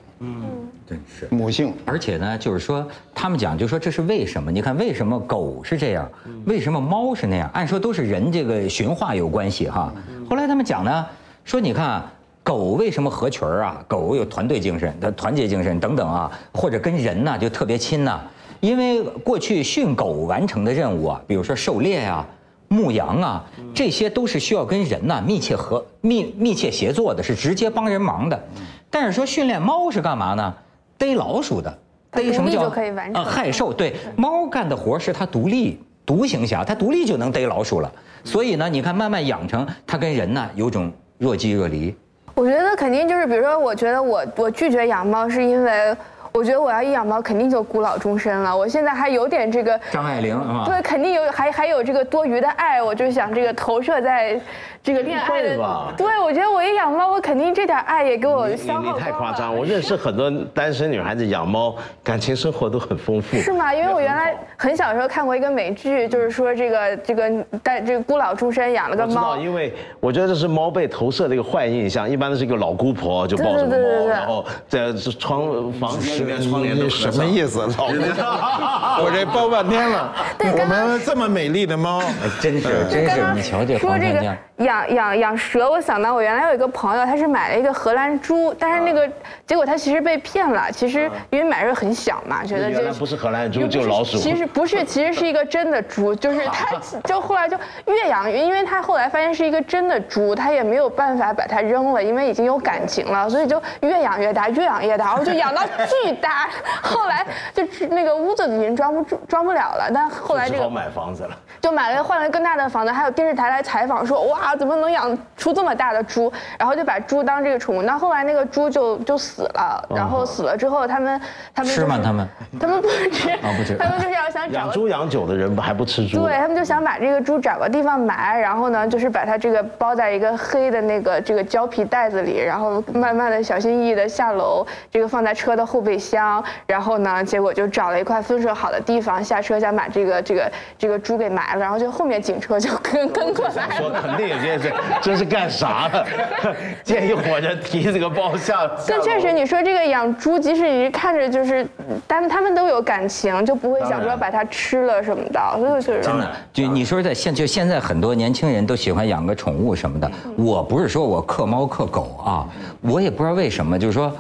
[0.88, 1.28] 真是。
[1.30, 4.52] 母性而且呢，就是说，他们讲，就说这是为什么？
[4.52, 6.10] 你看，为什么狗是这样，
[6.46, 7.50] 为什么猫是那样？
[7.54, 9.94] 按说都是人这个驯化有关系哈。
[10.30, 11.06] 后来他们讲呢，
[11.44, 13.86] 说你看啊狗为什么合群儿啊？
[13.88, 18.22] 狗有团队精神、它团结精神等等啊，或者跟人呢就特别亲呐、
[18.60, 22.26] 因为过去训狗完成的任务啊，比如说狩猎呀、
[22.68, 28.44] 牧羊啊，这些都是需要跟人呐、密切合密密切协作的，是直接帮人忙的。
[28.94, 30.54] 但是说训练猫是干嘛呢？
[31.00, 31.80] 逮老鼠的，
[32.12, 33.74] 逮什么叫独立就可以完成啊害兽？
[33.74, 37.92] 对，猫干的活是它独立独行侠，它独立就能逮老鼠了。
[38.24, 41.94] 所以呢，你看慢慢养成它跟人呢有种若即若离。
[42.36, 45.98] 我觉得肯定就是，比如说，我觉得我我拒绝养猫，是因为
[46.32, 48.56] 我觉得我要一养猫，肯定就孤老终身了。
[48.56, 50.40] 我现在还有点这个，张爱玲？
[50.66, 54.40] 对，肯定有还还有这个多余的爱，我就想这个投射在
[54.84, 55.94] 这个恋爱的吧。
[55.96, 59.56] 对，我觉得我一养猫，我肯定这点爱也给我你消耗你太光了夸张！
[59.56, 63.38] 我认识很多单身女孩子养猫，感情生活都很丰富。
[63.38, 63.74] 是吗？
[63.74, 67.32] 因为我原来很小的时候看过一个美剧，就是说这个这个
[67.64, 77.86] 带这个孤老终身养了个猫，因为我觉得这是猫被投射的一个坏印象，一般都是一个老姑婆就抱着猫，对对对对对然后在窗房间里面窗帘都你什么意思，老
[79.02, 80.14] 我这抱半天了。
[80.40, 82.02] 我们这么美丽的猫，
[82.42, 89.10] 真是真是，你瞧这说这个养养养蛇，我想到我原来有一个朋友，他是买了一个荷兰猪，但是那个
[89.48, 90.72] 结果他其实被骗了。
[90.72, 106.48] 其实因为买的时候很小嘛，觉得这原来不是荷兰猪就是老鼠其实不是，其实是一个真的猪，就是他就后来就越养越，因为他后来发现是一个真的猪，他也没有办法把它扔了，因为已经有感情了，所以就越养越大，越养越大，然后就养到巨大，
[106.84, 111.36] 后来就那个屋子已经装不住装不了了，但后来这个只好买房子了。
[111.60, 116.32] 就买了换了更大的房子，还有电视台来采访说，哇，怎么能养出这么大的猪？
[116.60, 117.82] 然后就把猪当这个宠物。
[117.82, 121.20] 那后来那个猪就就死了，然后死了之后，他们
[121.54, 122.28] 他们就是吃吗他们
[122.60, 126.24] 他们不吃， 不吃 他们就是要想找养猪养久的人还不吃猪？
[126.24, 144.02] 对他们就想把这个猪找个地方埋，然后呢，就是把它这个包在一个黑的那个这个胶皮袋子里，然后慢慢的小心翼翼的下楼，这个放在车的后备箱，然后呢，结果就找了一块风水好的地方下车，想把这个这个这个猪给埋了，然后就后面警车就跟跟过来说了。
[144.02, 146.06] 肯定有件事，这是干啥的？
[146.84, 148.70] 建议伙人提这个包下。
[148.88, 151.66] 但确实，你说这个养猪，即使你看着就是，
[152.08, 160.12] 他们他们都有感情，就不会想说把它吃了什么的，所以就是真的，就你说在现就现在很多年轻人都喜欢养个宠物什么的。
[160.38, 162.48] 我不是说我克猫克狗啊，
[162.82, 164.12] 我也不知道为什么，就是说。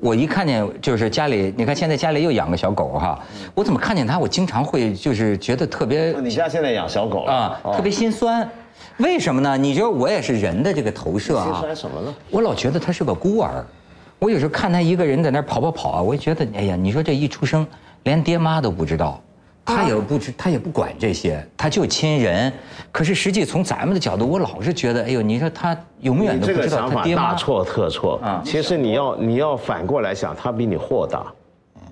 [0.00, 3.18] 我一看见就是家里，你看现在家里又养个小狗哈，
[3.52, 8.48] 我怎么看见它，我经常会就是觉得特别你家现在养小狗了啊，哦特别心酸。
[8.98, 9.56] 为什么呢？
[9.56, 11.60] 你觉得我也是人的这个投射心啊？
[11.60, 12.14] 酸什么呢？
[12.30, 13.64] 我老觉得他是个孤儿。
[14.18, 17.64] 我有时候看他一个人在那儿跑跑跑啊，我就觉得，哎呀，你说这一出生
[18.02, 19.22] 连爹妈都不知道，
[19.64, 22.52] 他也不知，他也不管这些，他就亲人。
[22.90, 27.30] 可是实际从咱们的角度，我老是觉得，哎呦，你说他永远都不知道想法他爹妈。
[27.30, 31.24] 大错特错啊其实你要你要反过来想，他比你豁达。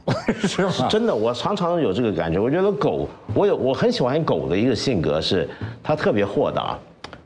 [0.43, 0.89] 是吗？
[0.89, 2.41] 真的，我常常有这个感觉。
[2.41, 5.49] 我觉得狗，我有我很喜欢狗的一个性格是，
[5.83, 6.77] 它特别豁达。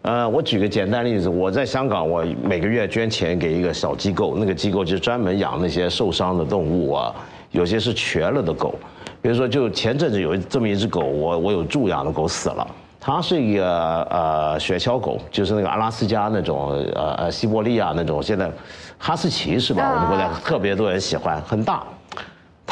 [0.02, 7.14] 呃，我举个简单例子，我在香港，我每个月捐钱给一个小机构，那个机构就专门养那些受伤的动物啊，
[7.50, 8.74] 有些是瘸了的狗。
[9.20, 12.66] 比如说，就前阵子有这么一只狗，我我有助养的狗死了。
[12.98, 18.50] 它是一个呃雪橇狗，就是那个阿拉斯加那种呃呃西伯利亚那种，现在
[18.98, 19.92] 哈士奇是吧？
[19.94, 21.82] 我们国家特别多人喜欢，很大。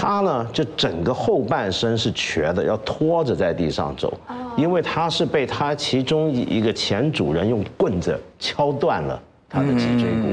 [0.01, 4.17] 它呢，就整个后半身是瘸的，要拖着在地上走，
[4.57, 10.29] 因为他是被他其中一个前主人用棍子敲断了他的脊椎骨，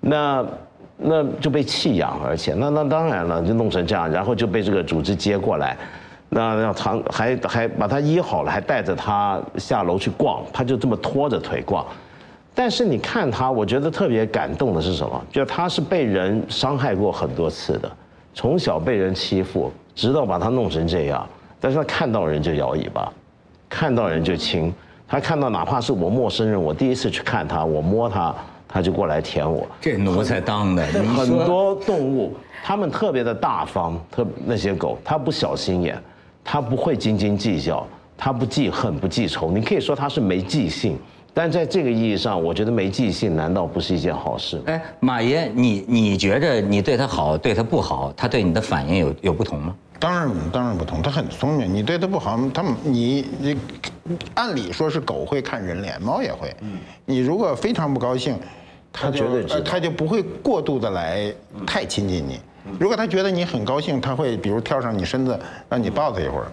[0.00, 0.46] 那
[0.98, 5.74] 那就被弃养，而且那那当然了，就弄成这样，然后就被这个组织接过来，
[6.28, 11.86] 那要长还还把他医好了，还带着他下楼去逛，他就这么拖着腿逛。
[12.54, 15.24] 但是你看他，我觉得特别感动的是什么？
[15.32, 17.90] 就他是被人伤害过很多次的，
[18.34, 21.26] 从小被人欺负，直到把他弄成这样。
[21.60, 23.12] 但是他看到人就摇尾巴，
[23.68, 24.72] 看到人就亲。
[25.06, 28.32] 他看到哪怕是我陌生人，我第一次去看他，我摸他，
[28.68, 29.66] 他就过来舔我。
[29.80, 36.00] 这奴才当的，很多动物，它们特别的大方，特那些狗，它不小心眼，
[36.44, 37.84] 它不会斤斤计较，
[38.16, 39.50] 它不记恨不记仇。
[39.50, 40.96] 你可以说它是没记性，
[41.32, 44.62] 但在这个意义上，我觉得没记性难道不是一件好事吗？
[44.66, 49.74] 哎，马爷，你你觉着你对他好，对他不好，他对你的反应有有不同吗？
[49.98, 51.72] 当然当然不同，它很聪明。
[51.72, 53.56] 你对它不好，它你你，
[54.32, 56.56] 按理说是狗会看人脸，猫也会。
[57.04, 58.34] 你如果非常不高兴，
[58.90, 61.30] 它绝对知道呃它就不会过度的来
[61.66, 62.40] 太亲近你。
[62.78, 65.38] 如果它觉得你很高兴，它会比如跳上你身子，
[65.68, 66.46] 让你抱它一会儿。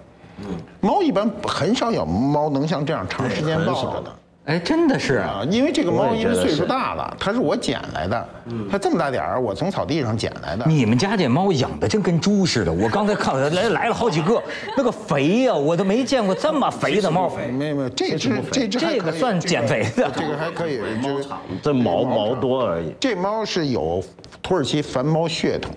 [0.81, 4.11] 猫一般很少有猫能像这样长时间抱着的。
[4.47, 8.29] 哎，真的是啊，啊，因为这个猫因为岁数大了，它是我捡来的，
[8.71, 10.65] 它这么大点儿，我从草地上捡来的。
[10.65, 12.71] 你们家这猫养的真跟猪似的。
[12.71, 14.41] 我刚才看了来来了好几个，
[14.77, 17.29] 那个肥呀、我都没见过这么肥的猫。
[17.35, 21.27] 没有没有，这只这只这个算减肥的这个还可以，就是
[21.61, 22.95] 这毛毛多而已。
[23.01, 24.01] 这猫是有
[24.41, 25.73] 土耳其繁猫血统。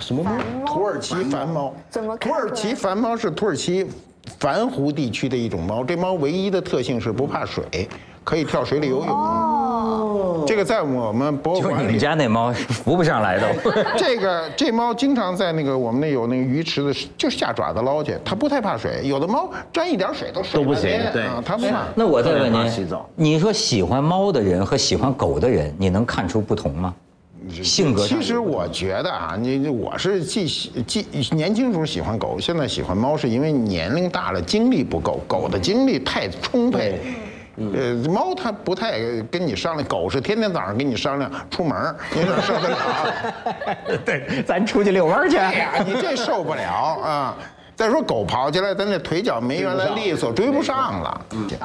[0.00, 0.32] 什么猫？
[0.66, 3.86] 土耳其繁猫怎么土耳其繁猫是土耳其
[4.42, 7.88] 繁湖地区的一种猫，这猫唯一的特性是不怕水，
[8.24, 9.08] 可以跳水里游泳。
[9.08, 11.98] 哦，这个在我们博物馆就你们。
[12.00, 13.46] 家那猫浮不上来的。
[13.96, 19.02] 这个这猫经常在那个我们那有那个鱼池子，就下爪子捞去，它不太怕水。
[19.04, 21.84] 有的猫沾一点水都水都不行对啊，它不怕。
[21.94, 26.92] 那我再问您，你说喜欢猫的人和喜欢狗的人，你能看出不同吗？
[27.50, 35.20] 性格其实我觉得啊，你我是既喜既年轻时候喜欢狗，现在喜欢猫，是因为年龄大了，精力不够。
[35.26, 37.00] 狗的精力太充沛，
[37.56, 43.34] 呃，猫它不太跟你商量，狗是天天早上跟你商量出门儿，你哪受得了？
[44.04, 45.36] 对，咱出去遛弯去。
[45.36, 46.70] 哎呀，你这受不了
[47.02, 47.36] 啊！
[47.82, 51.20] 再说狗跑起来，咱那腿脚没原来利索，追不上了。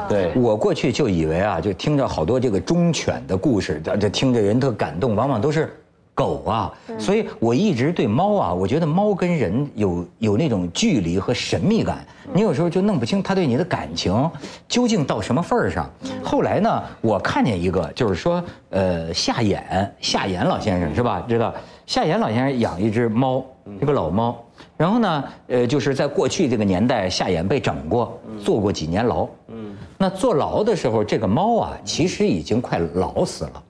[0.10, 0.32] 对。
[0.36, 5.80] 我过去就以为啊，就听着好多这个忠犬的故事，这这听着人特感动，往往都是
[6.18, 12.04] 狗啊，所以我一直对猫啊，我觉得猫跟人有有那种距离和神秘感，
[12.34, 14.28] 你有时候就弄不清它对你的感情
[14.68, 15.88] 究竟到什么份儿上。
[16.24, 19.62] 后来呢，我看见一个，就是说，呃，夏衍
[20.02, 21.24] 夏衍老先生是吧？
[21.30, 21.54] 知道
[21.86, 23.46] 夏衍老先生养一只猫，
[23.80, 24.44] 一个老猫。
[24.76, 29.28] 然后呢，呃，就是在过去这个年代，夏衍被整过，坐过几年牢。
[29.50, 33.64] 嗯，那坐牢的时候，这个猫啊，其实已经快老死了。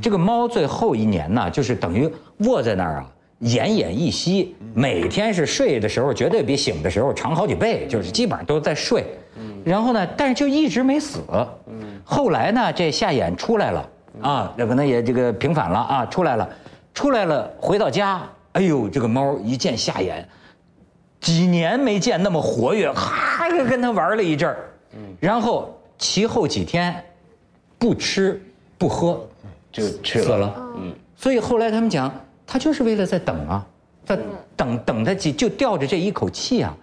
[0.00, 3.10] 这个猫最后一年呢，就是等于卧在那儿啊，
[3.42, 9.04] 奄奄一息，每天是睡的时候绝对比醒的时候长好几倍，就是基本上都在睡。
[9.64, 11.20] 然后呢，但是就一直没死。
[12.04, 16.48] 后来呢，这夏衍出来了啊，那可能也这个平反了啊，出来了，
[16.92, 18.22] 出来了，回到家，
[18.52, 20.24] 哎呦，这个猫一见夏衍。
[21.18, 24.56] 几年没见那么活跃，哈，跟他玩了一阵儿，
[25.18, 26.94] 然后其后几天
[27.78, 28.38] 不吃
[28.76, 29.26] 不喝
[29.74, 30.54] 就去死了。
[30.76, 32.10] 嗯，所以后来他们讲，
[32.46, 33.66] 他就是为了在等啊，
[34.06, 34.16] 在
[34.54, 36.74] 等等他几就吊着这一口气啊。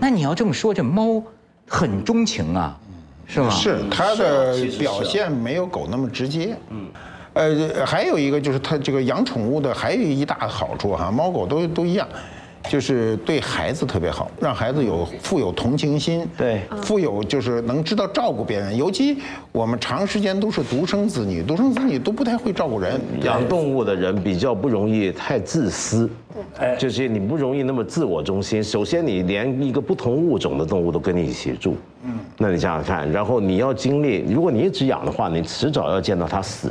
[0.00, 1.22] 那你要这么说，这猫
[1.68, 2.78] 很钟情啊，
[3.26, 3.50] 是吗？
[3.50, 6.56] 是它的表现没有狗那么直接。
[6.70, 6.86] 嗯，
[7.34, 12.08] 呃，还有一个就是它这个养宠物的还有一大好处哈，猫狗都都一样。
[12.68, 18.76] 就是对孩子特别好，让孩子有富有同情心，对，富有就是能知道照顾别人。
[18.76, 19.16] 尤其
[19.52, 23.00] 我们长时间都是独生子女，独生子女都不太会照顾人。
[23.22, 26.08] 养动物的人比较不容易太自私，
[26.58, 28.62] 哎，就是你不容易那么自我中心。
[28.62, 36.70] 首先，你连一个不同物种的动物都跟你一起住，嗯，那你想想看，然后你要经历，如果你一直养的话，你迟早要见到它死。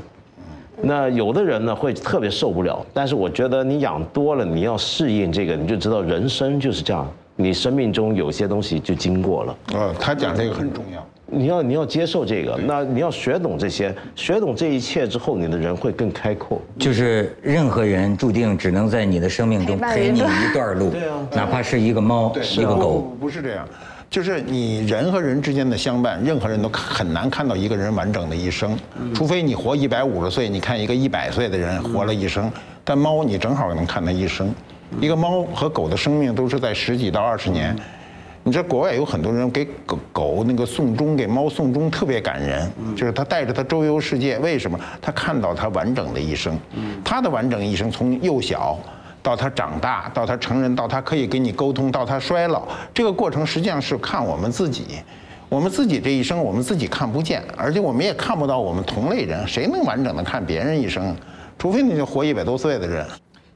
[0.82, 9.57] 那有的人呢会特别受不了，但是我觉得你养多了，你要适应这个，你就知道人生就是这样，你生命中有些东西就经过了。
[9.73, 16.61] 呃，他讲这个很重要，你要你要接受这个，那你要学懂这些，学懂这一切之后，你的人会更开阔。
[16.78, 23.67] 就是任何人注定只能在你的生命中陪你一段路，对啊，哪怕是一个猫，一个狗，不是这样。
[24.10, 28.78] 就是你人和人之间的相伴，任何人都很难看到一个人完整的一生，
[29.14, 32.49] 除非你活一百五十岁，你看一个一百岁的人活了一生，
[32.84, 34.53] 但猫你正好能看它一生。
[35.01, 37.76] 一个猫和狗的生命都是在十几到二十年。
[38.43, 44.80] 你知道国外有很多人给狗狗那个送终，给猫送终特别感人，就是他带着它周游世界，为什么？
[45.01, 46.58] 他看到它完整的一生，
[47.03, 48.80] 它的完整一生从幼小。
[49.28, 54.99] 到他长大，到他成人，到他可以跟你沟通，到他衰老，这个过程实际上是看我们自己，
[55.49, 61.13] 我们自己这一生我们自己看不见，而且我们也看不到我们同类人，谁能完整的看别人一生？
[61.59, 63.05] 除非你就活一百多岁的人。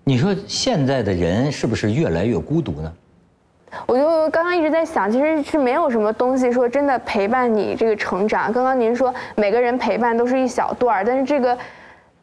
[0.03, 2.91] 你说现在的人是不是越来越孤独呢？
[3.85, 8.51] 我就刚刚一直在想，其实是没有什么东西说真的陪伴你这个成长。
[8.51, 11.57] 刚刚您说每个人陪伴都是一小段儿，但是这个。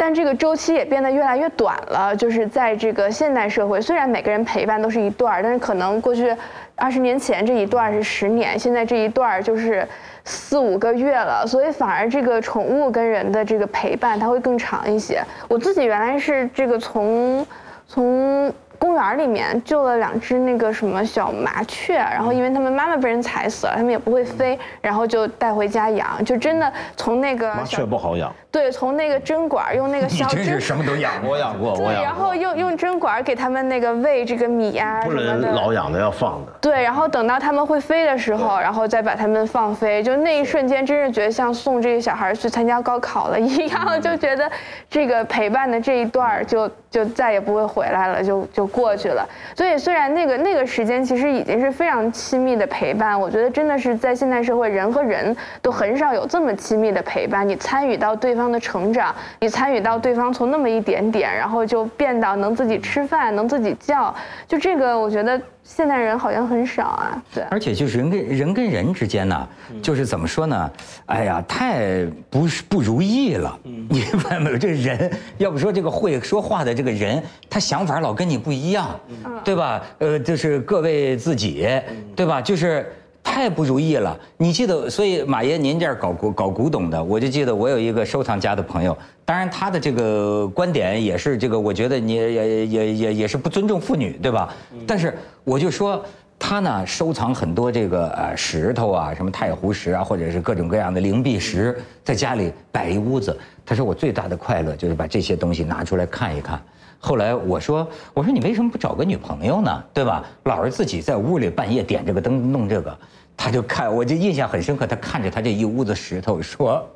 [0.01, 6.33] 但这个周期也变得越来越短了，就是在这个现代社会，虽然每个人陪伴都是一段儿，但是可能过去
[6.77, 9.87] 二十年前这一段是十年，现在这一段就是
[10.25, 15.21] 四五个月了，所以反而这个宠物跟人的这个陪伴它会更长一些。
[15.49, 17.45] 我自己原来是这个从
[17.87, 18.55] 从。
[18.81, 44.51] 公园里面救了两只那个什么小麻雀，然后因为它们妈妈被人踩死了，它们也不会飞，然后就带回家养，就真的从那个麻雀不好养，对，从那个针管用那个 小针，真是什么都养，我养过，对，然后用用针管给他们那个喂这个米呀不能老养的要放的，对，然后等到他们会飞的时候，然后再把他们放飞，就那一瞬间，真是觉得像送这个小孩去参加高考了一样，就觉得
[44.89, 48.69] 这个陪伴的这一段就就再也不会回来了，就就。
[48.69, 49.27] 过去了，
[49.57, 57.49] 所以虽然那个那个时间其实已经是非常亲密的陪伴，我觉得真的是在现代社会，人和人都很少有这么亲密的陪伴。
[57.49, 64.15] 你参与到对方的成长，你参与到对方从那么一点点，然后就变到能自己吃饭，能自己叫，
[64.47, 65.39] 就这个我觉得。
[65.65, 67.45] 现代人好像很少啊，对。
[67.51, 69.47] 而且就是人跟人跟人之间呢，
[69.83, 70.71] 就是怎么说呢？
[71.05, 73.55] 哎呀，太不是不如意了。
[73.63, 74.57] 你发现没有？
[74.57, 78.99] 这个人，要不说这个会说话的这个人，他想法老跟你不一样，
[79.45, 79.83] 对吧？
[79.99, 81.69] 呃，就是各为自己，
[82.17, 82.41] 对吧？
[82.41, 82.91] 就是。
[83.29, 94.53] 太不如意了，你记得，所以马爷您这儿搞古搞古董的，我就记得我有一个收藏家的朋友，当然他的这个观点也是这个，我觉得你也也也也也是不尊重妇女，对吧？
[94.87, 95.15] 但是
[95.45, 96.03] 我就说，
[96.39, 103.39] 他呢收藏很多这个呃石头啊，什么太湖石啊，或者是各种各样的灵璧石，在家里摆一屋子。
[103.65, 106.59] 他说我最大的快乐就是把这些东西拿出来看一看。
[107.01, 109.85] 后来我说我说你为什么不找个女朋友呢？
[109.95, 110.25] 对吧？
[110.45, 112.99] 老是自己在屋里半夜点这个灯弄这个，
[113.39, 114.87] 他就看我就印象很深刻。
[114.87, 116.87] 他看着他这一屋子石头说。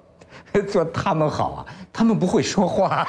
[0.70, 3.06] 说他们好啊，他们不会说话。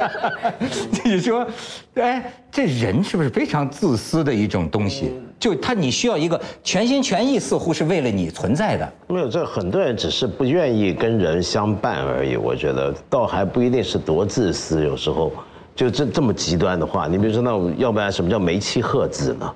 [1.04, 1.46] 你说，
[1.94, 5.12] 哎，这人是不是非常自私的一种东西？
[5.38, 8.92] 就他，你需要一个全心全意，似乎是为了你存在的。
[9.08, 12.36] 没有，这很多人只是不愿意跟人相伴而已。
[12.36, 15.30] 我觉得倒还不一定是多自私，有时候
[15.76, 19.54] 就这这么极端的话，你比如说，那要不然什么叫梅妻鹤子呢？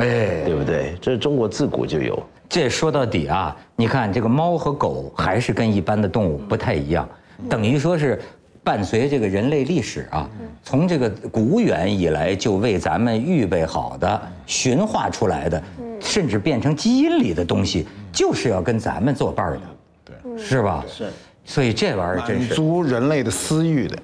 [0.00, 0.94] 哎，对不对？
[1.00, 2.20] 这是中国自古就有。
[2.48, 7.08] 这说到底啊，你看这个猫和狗还是跟一般的动物不太一样，
[7.48, 8.20] 等于说是
[8.64, 10.28] 伴随这个人类历史啊，
[10.62, 15.62] 从这个古远以来就为咱们预备好的、驯化出来的，
[16.00, 19.60] 甚至变成基因里的东西，就是要跟咱们作伴的，
[20.04, 20.84] 对，是吧？
[20.88, 21.08] 是，
[21.44, 22.48] 所以这玩意儿真是。
[22.48, 23.96] 满足人类的私欲的。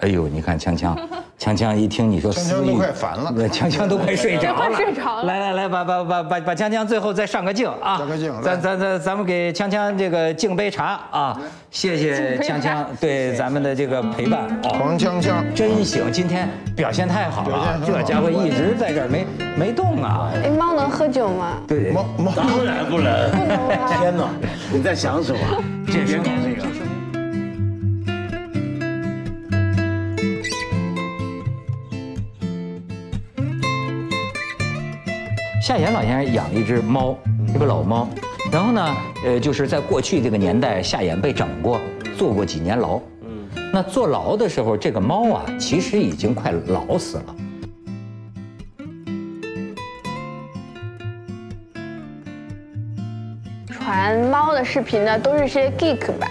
[0.00, 0.96] 哎呦，你看锵锵，
[1.38, 5.24] 锵锵一听你说，锵锵都快烦了，锵锵都快睡着了，快睡着了。
[5.24, 11.38] 来来来，把把把把把锵锵最后再上个镜啊，上个镜，咱咱咱咱们给锵锵这个敬杯茶啊，
[11.70, 14.48] 谢谢锵锵对咱们的这个陪伴。
[14.62, 20.30] 黄锵锵真行，今天表现太好了，这家伙一直在这儿没没动啊。
[20.42, 21.58] 哎，猫能喝酒吗？
[21.68, 23.30] 对，猫猫当然不能。
[23.86, 24.24] 天哪，
[24.72, 25.40] 你在想什么？
[25.86, 26.79] 这别搞这个。
[35.70, 37.16] 夏衍老先生养一只猫，
[37.46, 38.08] 一个老猫，
[38.50, 41.80] 然后呢，呃，就是在过去这个年代，夏衍被整过，
[42.18, 43.00] 坐过几年牢。
[43.22, 47.36] 嗯，那坐牢的时候，这个猫啊，其实已经快老死了。
[53.68, 56.28] 传猫的视频呢，都是些 geek 吧。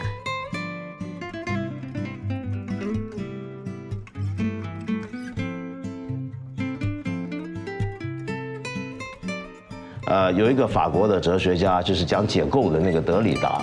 [10.10, 13.62] 呃，有一个法国的哲学家，就是讲解构的那个德里达。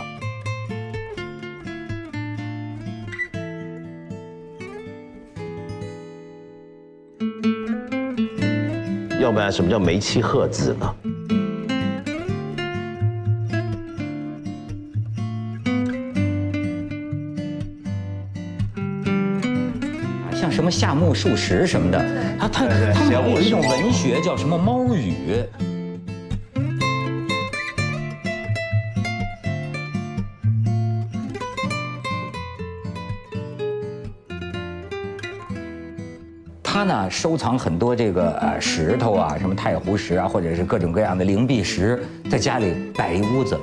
[9.20, 10.94] 要不然什么叫梅妻鹤子呢？
[20.32, 21.98] 像什么夏目漱石什么的，
[22.38, 25.44] 他他他们有一种文学叫什么猫语。
[36.76, 43.58] 他呢收藏很多这个呃石头啊，什么太湖石啊，或者是各种各样的灵璧石，在家里摆一屋子。